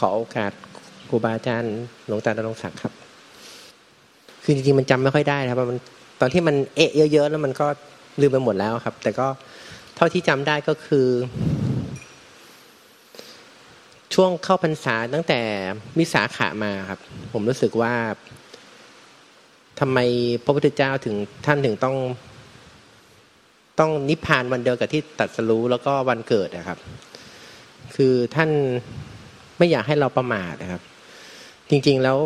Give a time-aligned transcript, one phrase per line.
[0.00, 0.52] ขอโอกาส
[1.08, 1.74] ครูบาอาจารย์
[2.06, 2.92] หลวงตาดำรงศักดิ์ครับ
[4.42, 5.78] คือจริงๆมันจำไม่ค่อยได้ครับมัน
[6.20, 7.66] ตอนที่มันเอะเยอะๆแล้วมันก็
[8.20, 9.26] ลืมไปหมดแล้วครับ แต่ก็
[9.96, 11.06] เท่าที่จำได้ก็คือ
[14.14, 15.40] ช่วงเข้าพรรษาตั้งแต่
[15.98, 17.00] มิสาขามาครับ
[17.32, 17.94] ผมรู้สึกว่า
[19.80, 19.98] ทำไม
[20.44, 21.14] พระพุทธเจ้าถึง
[21.46, 21.96] ท่านถึงต้อง
[23.78, 26.78] ต้องนิพพานวันเดียวกับที่ตัดสรู้แล้วก็วันเกิดนะครับ
[27.96, 28.50] คือท่าน
[29.60, 30.82] ไม่อยากให้เราประมาทนะครับ
[31.70, 32.18] จริง ๆแล้ว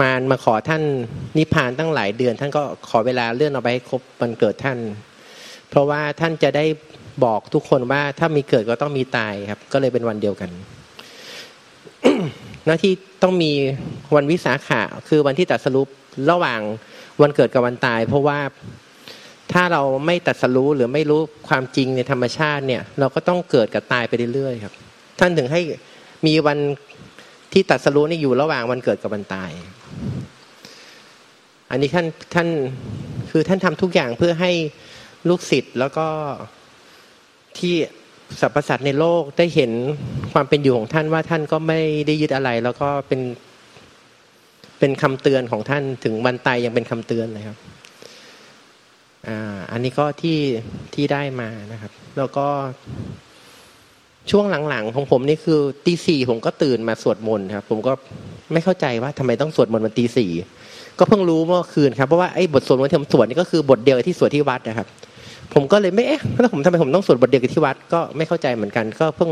[0.00, 0.82] มารมาขอท่าน
[1.38, 4.78] นิพพานตั้งหลายเดือน ท่านก็ขอเวลาเลื่อนเอาไปให้ครบวันเกิดท่าน
[5.70, 6.64] เพราะว่าท่านจะได้
[7.24, 10.50] บอกทุกคนว่าถ้ามีเกิดก็ต้องมีตายครับ ก็เลยเป็นวันเดียวกัน
[12.66, 13.52] หน้าที่ต้องมี
[14.14, 15.88] วันวิสาขะคือวันที่ตัดสรุป
[16.30, 16.60] ระหว่าง
[17.22, 18.40] วันเกิดกับวันตาย เพราะว่า
[19.52, 24.74] ถ้าเราไม่ตัดสรู้หรือไม่รู้ความจริงในธรรมชาติเนี่ย เราก็ต้องเกิดกับตายไปเรื่อยๆครับ
[25.20, 25.60] ท่านถึงให้
[26.26, 26.58] มีวัน
[27.52, 29.50] ที่ตัดสรู้นี่อยู่ระหว่างวันเกิดกับวันตาย
[31.70, 32.48] อันนี้ท่านท่าน
[33.30, 34.52] คือท่านทำทุกอย่างเพื่อให้
[35.28, 36.06] ลูกศิษย์แล้วก็
[37.58, 37.74] ที่
[38.40, 39.72] สรรพสัตว์ในโลกได้เห็น
[40.32, 43.20] ความเป็นอยู่ของท่านว่าท่านก็ไม่ได้ยึดอะไร แล้วก็เป็น
[44.78, 47.56] เป็นคำเตือนของท่านถึงวันตายยังเป็นคำเตือนนะครับ
[49.28, 50.38] อ่าอันนี้ก็ที่
[50.94, 52.46] ที่ได้มานะครับ แล้วก็
[54.30, 57.92] ช่วงหลังๆ ของผมนี่คือตีสี่ผมก็ตื่นมาสวดมนต์ครับ ผมก็
[58.52, 60.30] ไม่เข้าใจว่าทำไมต้องสวดมนต์วันตีสี่
[60.98, 64.88] ก็เพิ่งรู้เมื่อคืนครับเพราะว่าไอ้บทสวดมนต์ที่ผมสวดนี่ก็คือบทเดียวที่สวดที่วัดนะครับ
[65.54, 69.30] ผมก็เลยไม่เอ๊ะแล้วผมทำไมผมต้องสวดบทเดียวกับที่วัดก็ไม่เข้าใจเหมือนกัน ก็เพิ่ง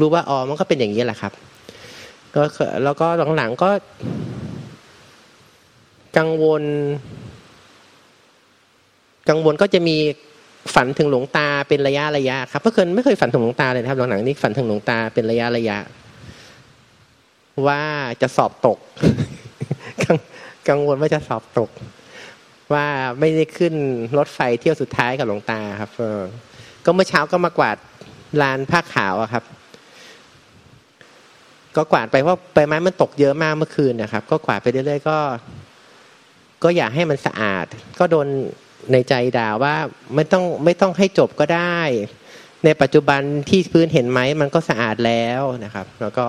[0.00, 1.32] รู้ว่าอ๋อมันก็เป็นอย่างนี้แหละครับ
[2.34, 2.42] ก็
[2.84, 3.06] แล้วก็
[3.36, 3.70] หลังๆก็
[6.18, 6.62] กังวล
[9.28, 9.96] กังวลก็จะมี
[10.74, 15.78] ฝันถึงหลวงตาเป็นระยะระยะครับเมื่อคืนไม่เคยฝันถึงหลวงตาเลยนะครับหลังๆนี้ฝันถึงหลวงตาเป็นระยะระยะ
[17.66, 17.82] ว่า
[18.22, 18.78] จะสอบตก
[20.68, 21.70] กังวลว่าจะสอบตก
[22.72, 22.86] ว่า
[23.18, 23.74] ไม่ได้ขึ้น
[24.18, 25.90] รถไฟเที่ยวสุดท้ายกับหลวงตาครับ
[26.84, 27.76] ก็เมื่อเช้าก็มากวาด
[28.42, 29.44] ลานผ้าขาวครับ
[31.76, 35.18] ก็กวาดไปเพราะใบไม้มันตกเยอะมากเมื่อคืนนะครับ ก็กวาดไปเรื่อยๆก็
[36.62, 37.66] ก็อยากให้มันสะอาด
[37.98, 38.28] ก็โดน
[38.92, 39.74] ในใจด่าว่า
[40.14, 41.80] ไม่ต้องไม่ต้องให้จบก็ได้
[42.64, 46.26] ในปัจจุบันที่พื้นเห็นไหมมันก็สะอาดแล้วนะครับ แล้วก็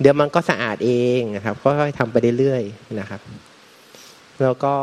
[0.00, 3.20] เดี๋ยวมันก็สะอาดเองนะครับก็ค่อยทำไปเรื่อยๆนะครับ
[4.42, 4.74] แล้วก็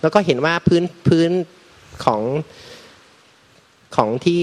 [0.00, 1.30] แล้วก็เห็นว่าพื้นพื้น
[2.04, 2.22] ของ
[3.96, 4.40] ของที่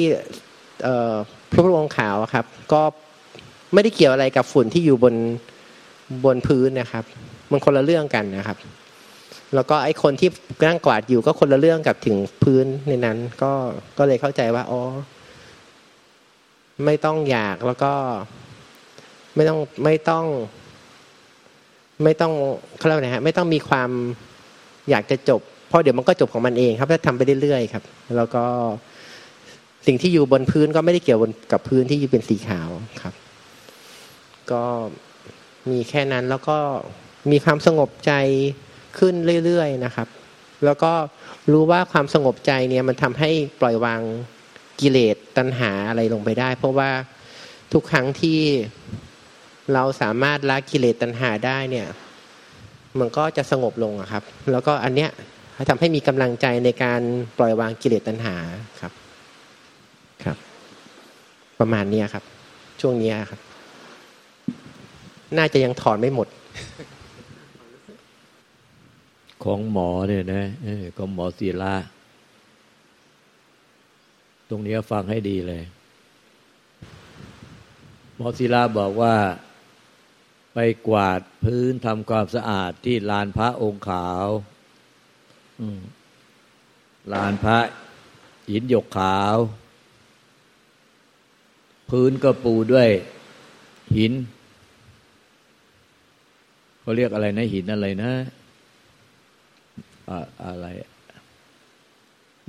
[1.52, 2.82] พระพุทธองค์ขาวครับ ก็
[3.74, 5.16] ไม่ได้เกี่ยวอะไรกับฝุ่นที่อยู่บน
[6.26, 7.04] บนพื้นนะครับ
[7.52, 8.58] มันคนละเรื่องกันนะครับ
[9.56, 10.30] แล้วก็ไอ้คนที่
[10.68, 13.52] นั่งกวาดอยู่ก็คนละเรื่องกับถึงพื้นในนั้น ก็
[13.98, 14.82] ก็เลยเข้าใจว่าอ๋อ
[16.86, 17.94] ไม่ต้องอยากแล้วก็
[19.36, 20.26] ไม่ต้องไม่ต้อง
[22.04, 22.34] ไม่ต้อง
[22.78, 23.90] เขาเรียกไงฮะไม่ต้องมีความ
[24.90, 27.84] อยากจะจบ เพราะเดี๋ยวมันก็จบของมันเองครับถ้าทำไปเรื่อยๆครับ
[28.16, 28.44] แล้วก็
[29.88, 31.20] สิ่งที่อยู่บนพื้นก็ไม่ได้เกี่ยว
[31.52, 32.70] กับพื้นที่เป็นสีขาว
[33.02, 33.14] ครับ
[34.52, 34.64] ก็
[35.72, 36.58] มีแค่นั้นแล้วก็
[37.32, 38.14] มีความสงบใจ
[39.00, 40.08] ขึ้นเรื่อยๆนะครับ
[40.66, 40.94] แล้วก็
[41.52, 43.30] รู้ว่าความสงบใจเนี่ยมันทำให้
[43.62, 44.02] ปล่อยวาง
[44.80, 46.92] กิเลสตัณหาอะไรลงไปได้ เพราะว่า
[47.74, 48.40] ทุกครั้งที่
[49.74, 51.88] เราสามารถละกิเลสตัณหาได้เนี่ย
[53.00, 55.10] มันก็จะสงบลงครับ แล้วก็อันเนี้ย
[55.70, 57.02] ทำให้มีกำลังใจในการ
[57.38, 58.36] ปล่อยวางกิเลสตัณหา
[58.82, 58.92] ครับ
[60.24, 60.38] ครับ
[61.60, 62.24] ประมาณนี้ครับ
[62.82, 63.40] ช่วงนี้ครับ
[65.38, 66.28] น่าจะยังถอนไม่หมด
[69.46, 70.44] ของหมอเนี่ยนะ
[70.98, 71.76] ของหมอศิลา
[74.50, 75.64] ตรงนี้ฟังให้ดีเลย
[78.16, 79.16] หมอศิลาบอกว่า
[80.54, 84.28] ไปกวาดพื้นทำความสะอาดที่ลานพระองค์ขาว
[87.14, 87.60] ลานพระ
[88.50, 89.38] หินหยกขาว
[91.90, 92.90] พื้นก็ปูด้วย
[93.96, 94.14] หิน
[96.80, 98.12] เขาเรียกอะไรนะหินอะไรนะ
[100.10, 100.68] อะอะไร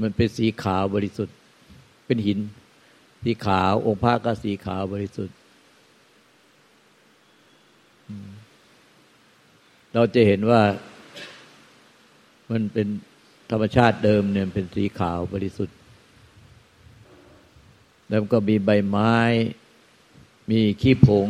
[0.00, 1.36] มันเป็นสีขาวบริสุทธิ์
[2.06, 2.38] เป็นหิน
[3.22, 5.36] สีขาว องค์พระก็สีขาวบริสุทธิ์
[9.94, 10.60] เราจะเห็นว่า
[12.50, 12.86] มันเป็น
[13.50, 15.76] ธรรมชาติเดิมเนี่ยเป็นสีขาวบริสุทธิ์
[18.08, 19.14] แล้วก็มีใบไม้
[20.50, 21.28] มีขี้ผง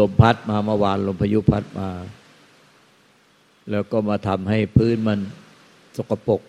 [0.00, 1.90] ลมพัดมาเมื่อวานลมพายุพัดมา
[3.70, 5.20] แล้วก็มาทำให้พื้นมัน
[5.96, 6.40] สกปรก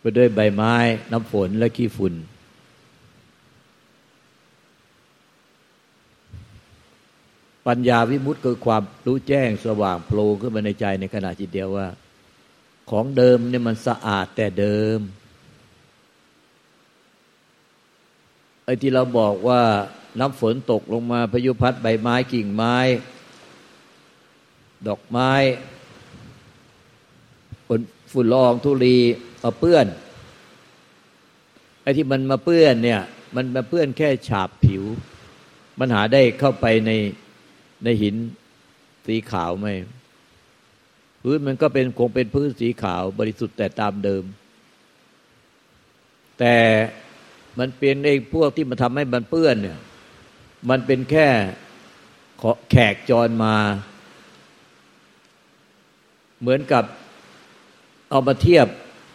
[0.00, 0.74] ไปด้วยใบไม้
[1.12, 2.14] น้ำฝนและขี้ฝุ่น
[7.66, 11.88] ปัญญาวิมุตต์คือความรู้แจ้งสว่างโปร่งขึ้นมาในใจในขณะจิตเดียวว่า
[12.90, 14.98] ของเดิมเนี่ยมันสะอาดแต่เดิม
[18.64, 19.62] ไอ้ที่เราบอกว่า
[20.20, 22.76] น้ำฝนตกลงมาพายุพัดใบไม้กิ่งไม้
[24.86, 25.32] ดอกไม้
[28.12, 28.96] ฝุ่นละอองธุลี
[29.44, 29.86] มาเปื้อน
[31.82, 33.00] ไอ้ที่มันมาเปื้อนเนี่ย
[33.36, 34.84] มันมาเปื้อนแค่ฉาบผิว
[35.78, 36.90] มันหาได้เข้าไปใน
[37.84, 38.14] ในหิน
[39.06, 39.68] สีขาวไหม
[41.22, 44.24] พื้นมันก็เป็นคงเป็นพื้นสีขาวบริสุทธิ์แต่ตามเดิม
[46.38, 46.56] แต่
[47.58, 49.78] มันเป็นไอ้พวกที่มาทำให้มันเปื้อนเนี่ย
[50.70, 51.28] มันเป็นแค่
[52.70, 53.56] แขกจรมา
[56.40, 56.84] เหมือนกับ
[58.12, 58.66] เอามาเทียบ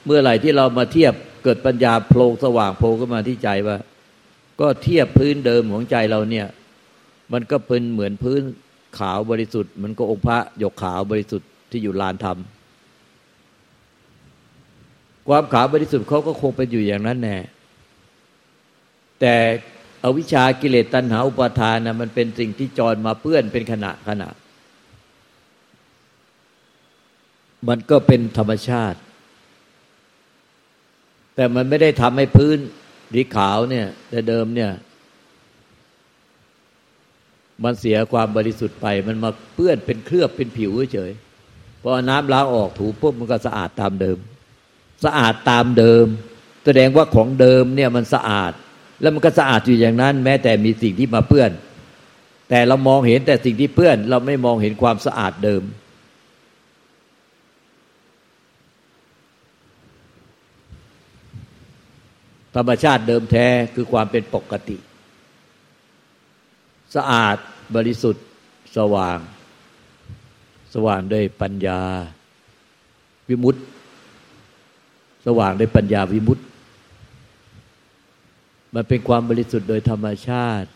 [0.06, 1.14] เมื่อไหร่ที่เรามาเทียบ
[1.44, 3.78] เกิดปัญญาโพลงสว่างโพลขึ้นมาที่ใจว่า
[4.62, 6.48] ก็เทียบพื้นเดิมของใจเราเนี่ย
[7.34, 8.42] มันก็เป็นเหมือนพื้น
[9.00, 12.38] ขาวบริสุทธิ์ มันก็องค์พระหยกขาวบริสุทธิ์ที่อยู่ลานธรรม
[15.28, 17.38] ความขาวบริสุทธิ์เขาก็คงเป็นอยู่อย่างนั้นแน่
[19.20, 19.36] แต่
[20.04, 24.30] อวิชากิเลสตัณหาอุปาทานนะมันเป็นสิ่งที่จรมาเปื้อนเป็นขณะขณะ
[27.68, 29.00] มันก็เป็นธรรมชาติ
[31.36, 32.58] แต่มันไม่ได้ทำให้พื้น
[33.14, 34.72] สีขาวเนี่ย แต่เดิมเนี่ย
[37.64, 41.12] มันเสียความบริสุทธิ์ไป มันมาเปื้อนเป็นเคลือบเป็นผิวเฉย
[41.82, 44.18] พอน้ำล้างออกถูปุ๊บมันก็สะอาดตามเดิม
[45.06, 46.06] สะอาดตามเดิม
[46.66, 48.52] แสดงว่าของเดิมเนี่ยมันสะอาด
[49.02, 51.52] แล้วมันก็สะอาดอยู่อย่างนั้น แม้แต่มีสิ่งที่มาเปื้อน
[52.50, 55.62] แต่เรามองเห็นแต่สิ่งที่เปื้อน เราไม่มองเห็นความสะอาดเดิม
[62.58, 64.78] ธรรมชาติเดิมแท้คือความเป็นปกติ
[66.96, 67.38] สะอาด
[67.76, 68.26] บริสุทธิ์
[68.78, 69.20] สว่าง
[70.74, 71.82] สว่างด้วยปัญญา
[73.30, 73.62] วิมุตติ
[75.26, 76.44] สว่างด้วยปัญญาวิมุตติ
[78.76, 80.70] มันเป็นความบริสุทธิ์โดยธรรมชาติ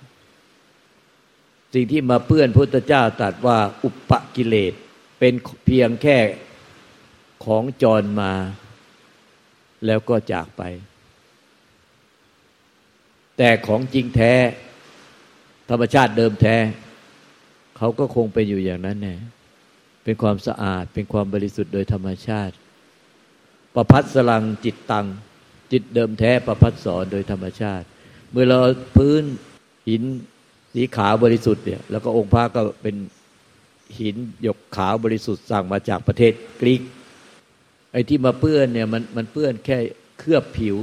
[1.74, 4.74] สิ่งที่มาเปื้อนพุทธเจ้าตรัสว่าอุปกิเลส
[5.20, 5.34] เป็น
[5.66, 6.18] เพียงแค่
[7.46, 8.34] ของจรมา
[9.86, 10.64] แล้วก็จากไป
[13.44, 14.34] แต่ของจริงแท้
[15.70, 16.58] ธรรมชาติเดิมแท้
[17.78, 19.16] เขาก็คงไปอยู่อย่างนั้นแน่
[20.04, 22.56] เป็นความสะอาดเป็นความบริสุทธิ์โดยธรรมชาติ
[23.76, 25.08] ประพัดสลังจิตตัง
[25.72, 27.86] จิตเดิมแท้ประพัดสอนโดยธรรมชาติ
[28.32, 28.58] เมื่อเรา
[28.98, 29.24] พื้น
[29.90, 30.04] หิน
[30.74, 32.96] สีขาวบริสุทธิ์เนี่ยแล้วก็องค์พระก็เป็น
[34.00, 36.82] หินหยกขาวบริสุทธิ์สั่งมาจากประเทศกรีก
[37.92, 39.78] ไอ้ที่มาเปื้อนเนี่ยมันมันเปื้อนแค่
[40.20, 40.78] เคลือบผิว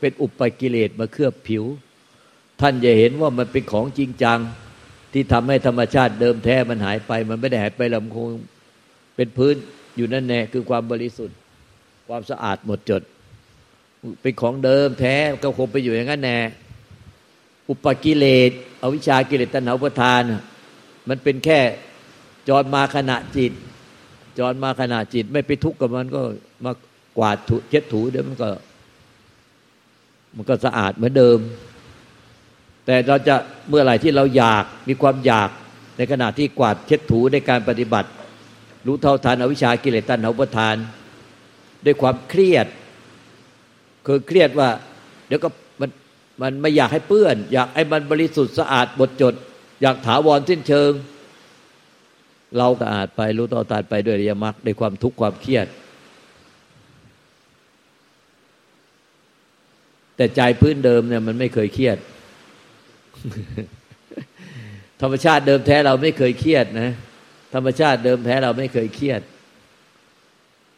[0.00, 1.64] เป็นอุปกิเลสมาเคลือบผิว
[2.60, 4.38] ท่านจะเห็นว่ามันเป็นของจริงจัง
[5.12, 8.28] ที่ทำให้ธรรมชาติเดิมแท้มันหายไป มันไม่ได้หายไปลำคง
[9.16, 9.54] เป็นพื้น
[9.96, 11.36] อยู่นั่นแน่คือความบริสุทธิ์
[12.08, 13.02] ความสะอาดหมดจด
[14.22, 16.38] เป็นของเดิมแท้ก็คงไปอยู่อย่างนั้นแน่
[17.68, 18.50] อุปกิเลส
[18.82, 20.22] อวิชากิเลสตัณหาอุปทาน
[21.08, 21.60] มันเป็นแค่
[22.48, 23.52] จรมาขณะจิต
[24.38, 26.22] จรมาขณะจิต ไม่ไปทุกข์กับมันก็
[26.64, 26.72] มา
[27.18, 28.50] กวาดถูเช็ดถูเดี๋ยวมันก็
[30.38, 31.38] มันก็สะอาดเหมือนเดิม
[32.86, 33.36] แต่เราจะ
[33.68, 35.50] เมื่อไหร่ที่เราอยากมีความอยาก
[35.96, 38.08] ในขณะที่กวาดเช็ดถูในการปฏิบัติ
[38.86, 40.76] รู้เท่าทานอวิชากิเลสตัณหาอุปทาน
[41.84, 42.66] ด้วยความเครียด
[44.06, 44.68] คือเครียดว่า
[45.28, 45.48] เดี๋ยวก็
[45.80, 45.90] มัน
[46.42, 49.34] มันไม่อยากให้เปื้อน อยากให้มันบริสุทธิ์สะอาดบดจด
[49.82, 50.90] อยากถาวรสิ้นเชิง
[52.58, 55.66] เราสะอาดไปรู้ต่อตาดไปด้วยอริยมรรคด้วยความทุกข์ความเครียด
[60.18, 61.98] แต่ใจพื้นเดิมเนี่ยมันไม่เคยเครียด
[65.02, 66.90] ธรรมชาติเดิมแท้เราไม่เคยเครียดนะ
[67.54, 69.22] ธรรมชาติเดิมแท้เราไม่เคยเครียด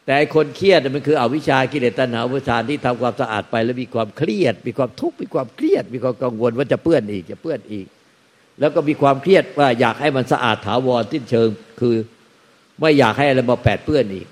[0.05, 7.87] แต่คนเครียดมันคืออวิชากิเลสตัณหาอุปทานที่ทำความสะอาดไป แล้วมีความเครียด มีความทุกข์มีความเครียด มีความกังวลว่าจะเปื้อนอีกจะเปื้อนอีก
[8.59, 11.95] แล้วก็มีความเครียดว่าอยากให้มันสะอาดถาวรสิ้นเชิง คือ
[12.79, 14.27] ไม่อยากให้อะไรมาแปดเปื้อนอีก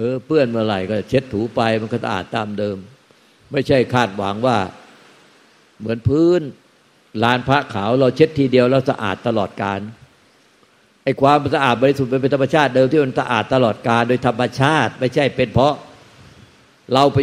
[0.00, 2.76] เออเปื้อนเมื่อไหร่ก็เช็ดถูไปมันก็สะอาดตามเดิม
[3.52, 4.58] ไม่ใช่คาดหวังว่า
[5.78, 6.40] เหมือนพื้น
[7.22, 9.80] ลานพระขาวเราเช็ดทีเดียวแล้วสะอาดตลอดการ
[11.04, 15.74] ไอ้ความสะอาดบริสุทธิ์เป็นธรรมชาติเดิมที่มันสะอาดตลอดกาลโดยธรรมชาติ ไม่ใช่เป็นเพราะ
[16.92, 17.18] เราไป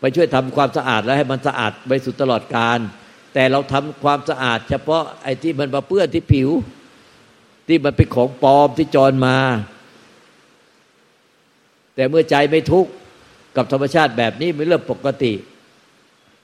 [0.00, 2.78] ไปช่วยทำความสะอาดแล้วให้มันสะอาดบริสุทธิ์ตลอดกาล
[3.34, 6.50] แต่เราทำความสะอาด เฉพาะไอ้ที่มันมาเปื้อนที่ผิว
[7.68, 9.36] ที่มันเป็นของปลอมที่จรมา
[11.96, 12.90] แต่เมื่อใจไม่ทุกข์
[13.56, 15.32] กับธรรมชาติแบบนี้เป็นเรื่องปกติ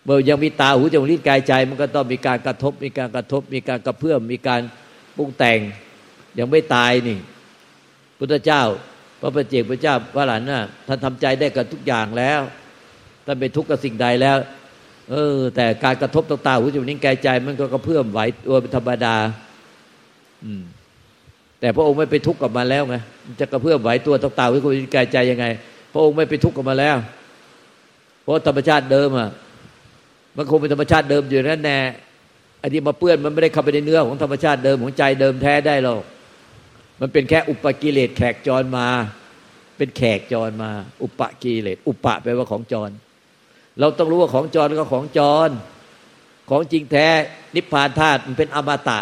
[0.04, 4.60] เมื่อยังมีตาหูจมูกลิ้นกายใจ มันก็ต้องมีการกระทบ มีการกระทบ มีการกระเพื่อมมีการ
[5.16, 5.58] ปรุงแต่ง
[6.38, 7.18] ยังไม่ตายนี่
[8.18, 8.62] พุทธเจ้า
[9.20, 12.40] พระปเจกพระเจ้าพระหลานน่ะท่านทำใจได้กับทุกอย่างแล้ว
[13.26, 14.38] ท่านไปทุกข์กับสิ่งใดแล้ว
[15.10, 19.16] เออ แต่การกระทบต่างๆหูจมูกนิ้วกายใจ มันก็กระเพื่อมไหวตัวเป็นธรรมดา
[20.44, 20.62] อืม
[21.62, 22.96] แต่พระองค์ไม่ไปทุกข์กับมันแล้วไง
[23.40, 25.46] จะกระเพื่อมไหวตัวต่างๆหูจมูกนิ้วกายใจยังไง
[25.92, 26.96] พระองค์ไม่ไปทุกข์กับมันแล้ว
[28.22, 29.30] เพราะธรรมชาติเดิมอะ
[30.36, 31.78] มันคงเป็นธรรมชาติเดิมอยู่นั่นแน่
[32.62, 36.02] อันนี้มาเปื้อนมันไม่ได้เข้าไปในเนื้อของธรรมชาติเดิมของใจเดิมแท้ได้หรอก
[37.00, 38.86] มันเป็นแค่อุปกิเลสแขกจรมา
[39.76, 40.70] เป็นแขกจรมา
[41.02, 42.90] อุปกิเลสอุปะแปลว่าของจร
[43.80, 45.50] เราต้องรู้ว่าของจรก็ของจร
[46.50, 47.06] ของจริงแท้
[47.54, 49.00] นิพพานธาตุมันเป็นอมตะ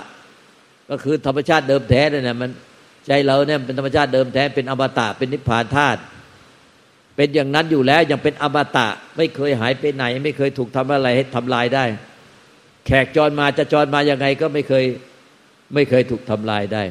[0.90, 2.50] ก็คือธรรมชาติเดิมแท้เนี่ยมัน
[3.06, 6.00] ใจเราเนี่ยเป็นธรรมชาติเดิมแท้เป็นอมตะเป็นนิพพานธาตุ
[7.16, 11.85] เป็นอย่างนั้นอยู่แล้วยังเป็นอมตะ ไม่เคยหายไปไหน ไม่เคยถูกทำอะไรให้ทำลายได้
[12.87, 14.85] แขกจรมาจะจรมายังไงก็ไม่เคย
[15.75, 16.82] ไม่เคยถูกทำลายได้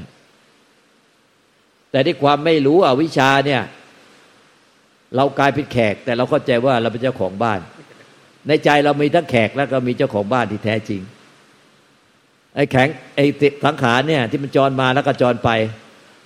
[1.91, 3.62] แต่ที่ความไม่รู้อวิชชาเนี่ย
[5.15, 7.60] เรากลายเป็นแขก แต่เราเข้าใจว่าเราเป็นเจ้าของบ้าน
[8.48, 11.01] ในใจเรามีทั้งแขกแล้วก็มีเจ้าของบ้านที่แท้จริง
[12.56, 13.25] ไอ้แข็งไอ้
[13.65, 15.50] สังขารเนี่ยที่มันจรมาแล้วก็จรไป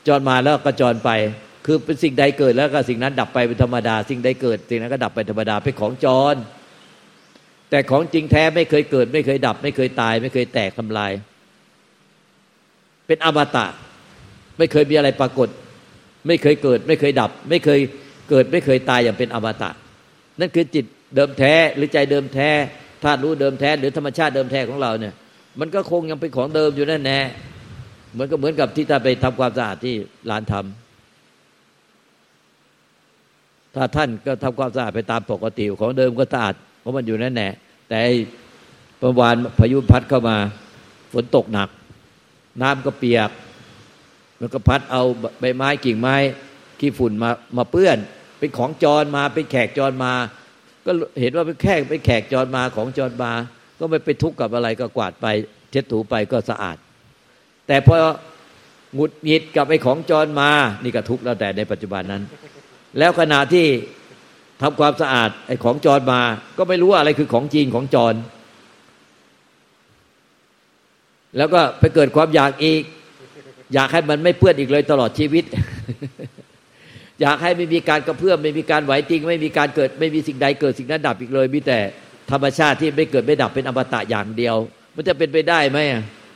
[0.08, 1.10] จรมาแล้วก็จรไป
[1.65, 6.36] คือเป็นสิ่งใดเกิดแล้วก็สิ่งนั้นดับไปเป็นธรรมดา สิ่งใดเกิด สิ่งนั้นก็ดับไปธรรมดาเป็นของจร
[7.70, 11.12] แต่ของจริงแท้ไม่เคยเกิด ไม่เคยดับ ไม่เคยตาย ไม่เคยแตกทำลาย
[13.08, 13.65] เป็นอมตะ
[14.58, 15.50] ไม่เคยมีอะไรปรากฏ
[16.27, 17.80] ไม่เคยเกิด ไม่เคยดับ ไม่เคย
[18.30, 19.70] เกิดไม่เคยตายอย่างเป็นอมตะ
[20.39, 22.50] นั่นคือจิตเดิมแท้หรือใจเดิมแท้
[23.03, 25.13] ธาตุรู้เดิมแท้หรือธรรมชาติเดิมแท้ของเราเนี่ย
[25.60, 27.20] มันก็คงยังเป็นของเดิมอยู่นั่นแน่
[28.14, 29.96] เหมือนก็เหมือนกับที่ท่านไปทำความสะอาดที่
[30.30, 30.64] ลานทำ
[33.76, 37.52] ถ้าท่านก็ทำความสะอาดไปตามปกติของเดิมก็สะอาดเพราะมันอยู่นั่นแหละ
[37.90, 38.00] แต่
[39.02, 40.38] ประวานพายุพัดเข้ามา
[41.14, 41.70] ฝนตกหนัก
[42.62, 43.30] น้ำก็เปียก
[44.40, 45.04] มันก็พัดเอา
[45.40, 46.16] ใบไม้กิ่งไม้
[46.80, 47.98] ขี้ฝุ่นมามาเปื้อน
[48.40, 50.14] เป็นของจรมาเป็นแขกจรมา
[50.86, 50.92] ก็
[51.22, 53.32] เห็นว่าเป็นแค่เป็นแขกจรมาของจรมา
[53.86, 55.28] ก็ไม่ไปทุกข์กับอะไรก็กวาดไป
[55.72, 56.78] เช็ดถูไปก็สะอาด
[57.68, 57.96] แต่พอ
[58.96, 60.50] หงุดหงิดกับไอ้ของจรมา
[60.84, 62.24] นี่ก็ทุกข์แล้วแต่ในปัจจุบันนั้น
[63.00, 63.66] แล้วขณะที่
[64.62, 66.22] ทำความสะอาดไอ้ของจรมา
[66.58, 68.13] ก็ไม่รู้ว่าอะไรคือของจริงของจร
[71.38, 72.84] แล้วก็ไปเกิดความอยากอีก
[73.74, 75.46] อยากให้มันไม่เปื้อนอีกเลยตลอดชีวิต
[77.22, 81.80] อยากให้ไม่มีการกระเพื่อมไม่มีการไหวจริง ไม่มีการเกิด ไม่มีสิ่งใดเกิดสิ่งนั้นดับอีกเลย มีแต่
[82.32, 84.56] ธรรมชาติที่ไม่เกิดไม่ดับเป็นอมตะอย่างเดียว
[84.96, 85.80] มันจะเป็นไปได้ไหม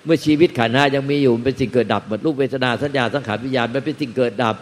[0.05, 4.55] เมื่อชีวิตขันธ์หายังมีอยู่เป็นสิ่งเกิดดับเหมือนรูปเวทนาสัญญาสังขารวิญญาณมันเป็นสิ่งเกิดดับ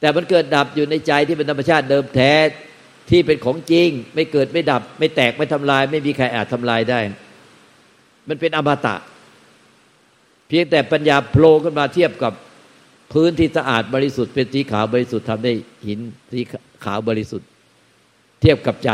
[0.00, 2.32] แต่มันเกิดดับอยู่ในใจที่เป็นธรรมชาติเดิมแท้
[3.10, 7.00] ที่เป็นของจริง ไม่เกิดไม่ดับ ไม่แตกไม่ทำลาย ไม่มีใครอาจทำลายได้
[8.28, 8.96] มันเป็นอมตะ
[10.48, 12.32] เพียงแต่ปัญญาโผล่ขึ้นมาเทียบกับ
[13.12, 15.52] พื้นที่สะอาดบริสุทธิ์เป็นสีขาวบริสุทธิ์ทำได้
[15.86, 16.00] หิน
[16.32, 16.40] สี
[16.84, 17.48] ขาวบริสุทธิ์
[18.40, 18.90] เทียบกับใจ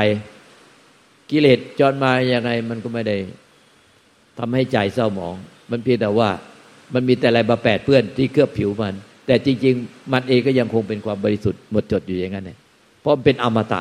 [1.31, 3.17] กิเลสจอนมาอย่างไงมันก็ไม่ได้
[4.39, 5.35] ทำให้ใจเศร้าหมอง
[5.71, 6.31] มันเพียงแต่ว่า
[6.95, 8.95] มันมีแต่อะไรมาแปดเปื้อนที่เคลือบผิวมัน
[9.27, 12.59] แต่จริง ๆ มันเองก็ยังคงเป็นความบริสุทธิ์หมดจดอยู่อย่างนั้นเนี่ย
[13.01, 13.81] เพราะมันเป็นอมตะ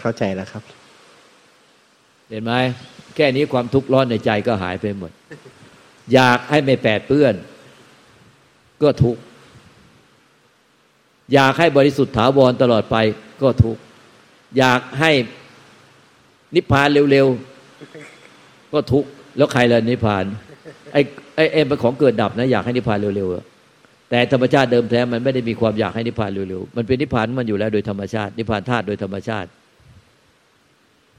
[0.00, 0.62] เข้าใจแล้วครับ
[2.28, 2.52] เห็นไหม
[3.14, 5.12] แค่นี้ความทุกข์ร้อนในใจก็หายไปหมด
[6.12, 7.34] อยากให้ไม่แปดเปื้อน
[8.82, 9.20] ก็ทุกข์
[11.34, 12.96] อยากให้บริสุทธิ์ถาวรตลอดไป
[13.42, 13.80] ก็ทุกข์
[14.58, 15.12] อยากให้
[16.54, 20.24] นิพพานเร็วๆก็ทุกข์แล้วใครล่ะนิพพาน
[20.92, 21.00] ไอ้
[21.36, 29.48] ไอ้เอ็มเป็นของเกิดดับนะอยากให้นิพพานเร็วๆแต่ธรรมชาติเดิมแท้มันไม่ได้มีความอยากให้นิพพานเร็วๆมันเป็นนิพพานมันอยู่แล้วโดยธรรมชาติ นิพพานธาตุโดยธรรมชาติ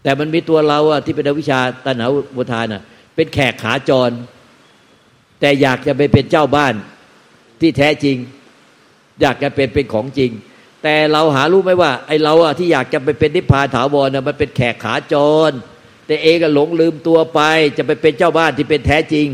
[0.03, 2.05] แต่มันมีตัวเราอะที่เป็นวิชาตัณหา
[2.37, 2.81] บุทานอะ
[3.15, 4.11] เป็นแขกขาจร
[5.39, 6.73] แต่อยากจะไปเป็นเจ้าบ้าน
[7.61, 8.17] ที่แท้จริง
[9.21, 10.31] อยากจะเป็นเป็นของจริง
[10.83, 15.15] แต่เราหารู้ไหมว่า ไอเราอะที่อยากจะไปเป็นนิพพานถาวรนะมันเป็นแขกขาจ
[15.50, 15.51] ร
[16.07, 17.39] แต่เองก็หลงลืมตัวไป
[17.77, 19.27] จะไปเป็นเจ้าบ้านที่เป็นแท้จริง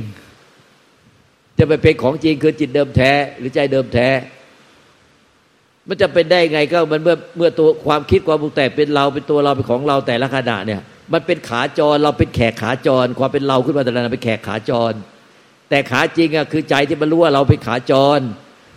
[1.57, 4.09] จะไปเป็นของจริงคือจิตเดิมแท้หรือใจเดิมแท้
[5.87, 10.81] มันจะเป็นได้ไงก็มันเมื่อเมื่อตัวความคิดความบุกแต่เป็นเราเป็นตัวเราเป็นของเราแต่ละขณะเนี่ย
[11.13, 14.93] มันเป็นขาจรเราเป็นแขกขาจร ความเป็นเราขึ้นมาแต่ละนเป็นแขกขาจร
[15.69, 18.19] แต่ขาจริงอะคือใจที่มันรู้ว่าเราเป็นขาจร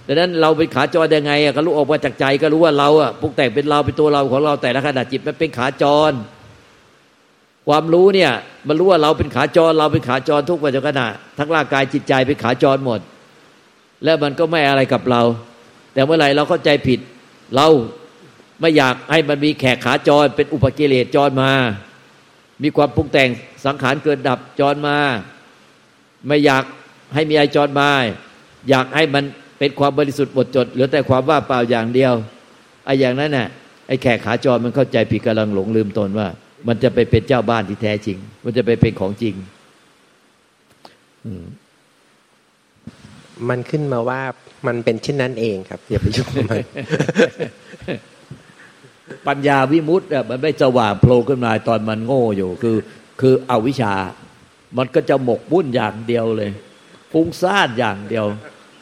[0.06, 6.12] ดังนั้นเราเป็นขาจรยังไงอะก็รู้ออกมาจากใจก็รู้ว่าเราอะปรุงแต่งเป็นเราเป็นตัวเราของเราแต่ละขณะจิตมันเป็นขาจร
[7.68, 8.32] ความรู้เนี่ย
[8.68, 11.00] มันรู้ว่าเราเป็นขาจร เราเป็นขาจรทุกปัจจุบัน
[11.38, 13.00] ทั้งร่างกายจิตใจเป็นขาจรหมด
[14.04, 15.22] แล้วมันก็ไม่อะไรกับเรา
[15.92, 17.00] แต่เมื่อไหร่เราเข้าใจผิด
[17.56, 17.68] เรา
[18.60, 21.52] ไม่อยากให้มันมีแขกขาจร เป็นอุปกิเลสจรมา
[22.62, 23.30] มีความปรุงแต่ง
[23.64, 24.98] สังขารเกิดดับจรมา
[26.26, 26.64] ไม่อยาก
[27.14, 27.90] ให้มีไอจรมา
[28.68, 29.24] อยากให้มัน
[29.58, 32.14] เป็นความบริสุทธิ์หมดจดเหลือแต่ความว่าเปล่าอย่างเดียว
[32.84, 33.48] ไอ้อย่างนั้นน่ะ
[33.88, 36.28] ไอ้แขกขาจรมันเข้าใจผิดกำลังหลงลืมตนว่า
[36.68, 39.34] มันจะไปเป็นเจ้าบ้านที่แท้จริง มันจะไปเป็นของจริง
[43.48, 44.20] มันขึ้นมาว่า
[44.66, 46.58] มันเป็นเช่นนั้นเองครับ อย่าไปยุ่งกับมัน
[49.26, 52.76] ปัญญาวิมุตต์อะมันไม่สว่างโผล่ขึ้นมาตอนมันโง่อยู่ คือ
[53.20, 53.94] คืออวิชชา
[54.78, 56.50] มันก็จะหมกมุ่นอย่างเดียวเลย
[57.12, 58.26] ฟุ้งซ่านอย่างเดียว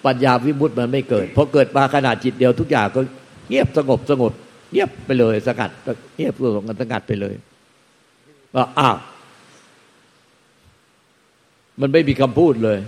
[0.06, 3.00] ปัญญาวิมุตต์มันไม่เกิดพอเกิดมาขนาดจิตเดียวทุกอย่างก็
[3.49, 4.32] เงียบสงบสงบ
[4.73, 5.70] เงียบไปเลย สกัด
[6.16, 7.34] เงียบสงบสงัดไปเลย
[8.54, 8.96] ว่าอ้าว
[11.80, 12.78] มันไม่มีคำพูดเลย